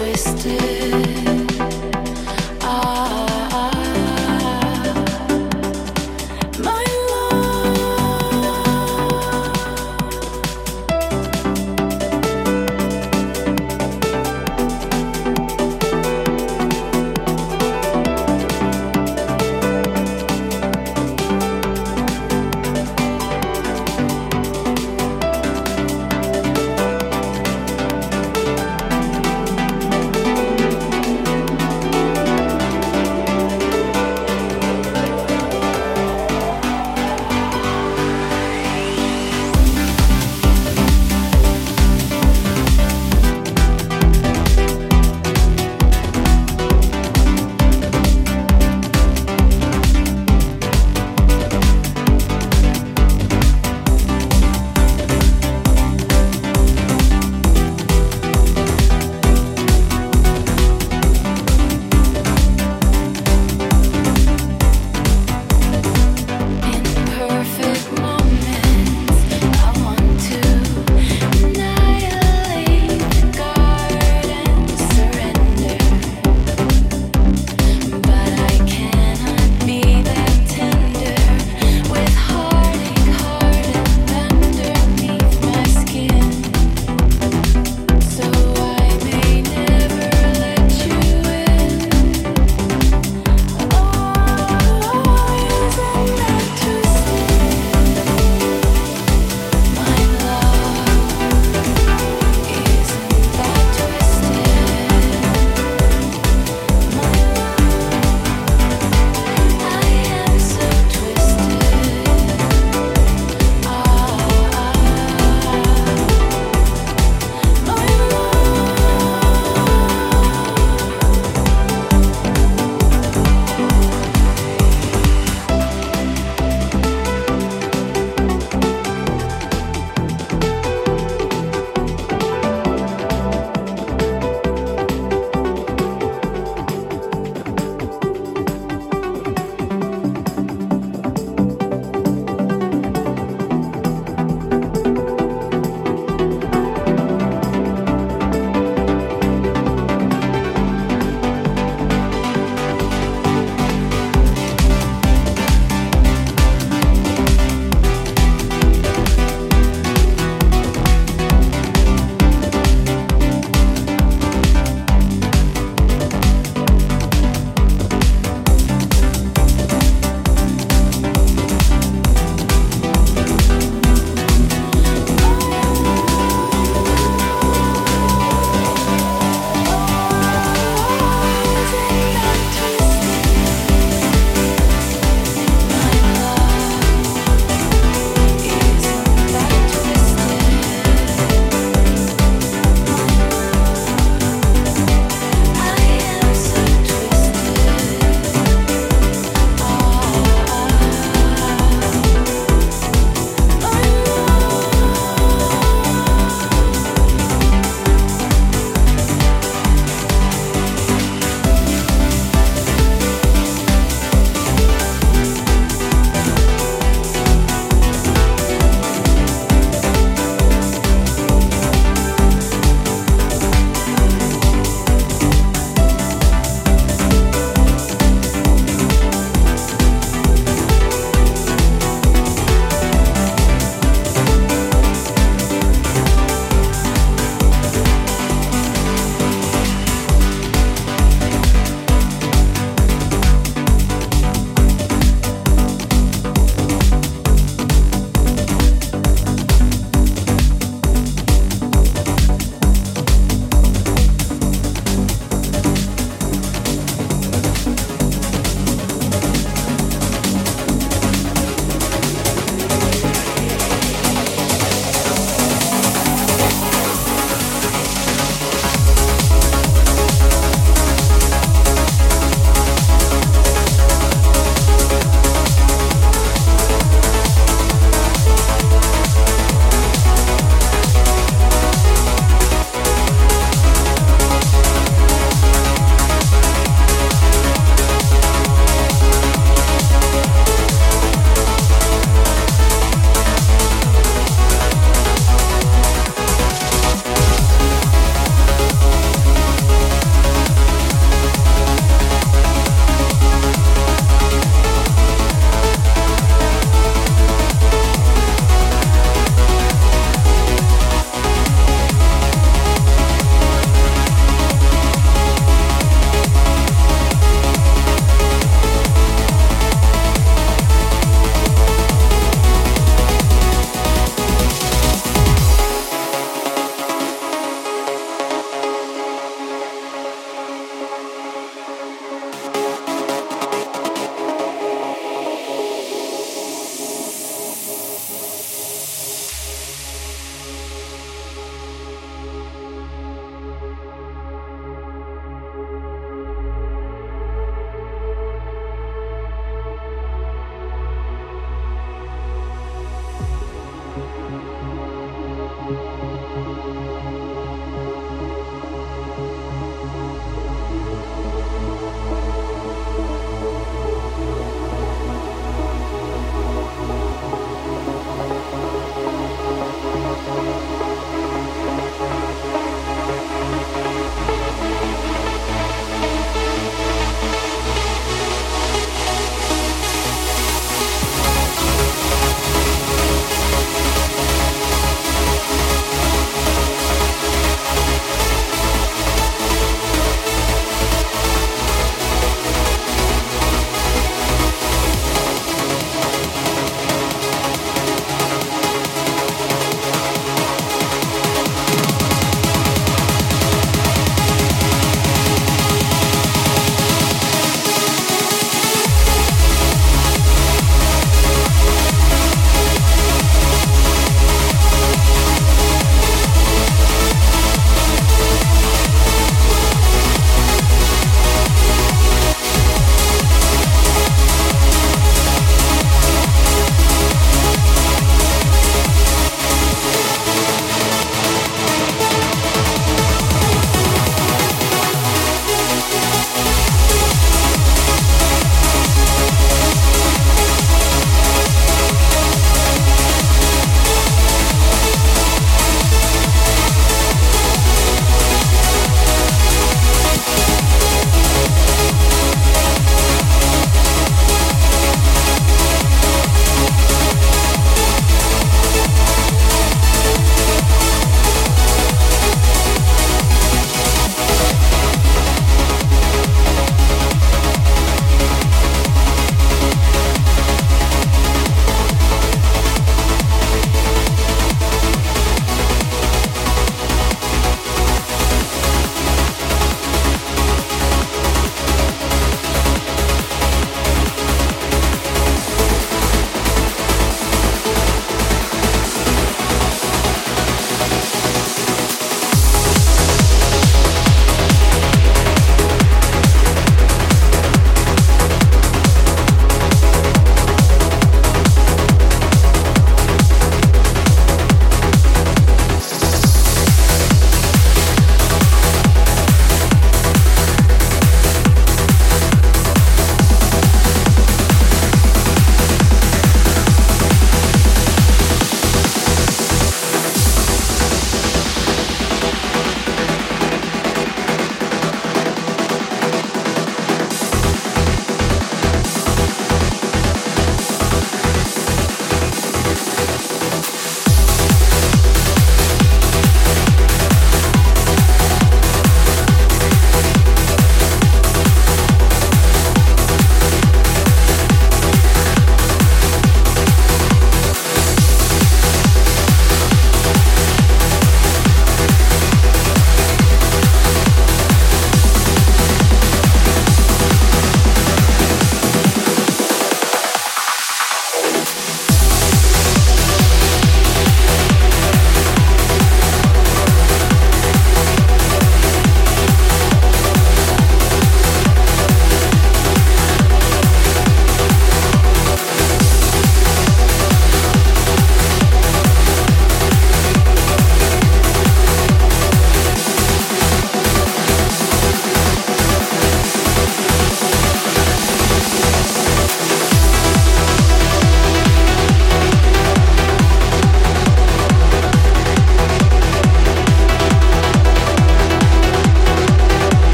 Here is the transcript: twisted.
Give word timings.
twisted. 0.00 1.19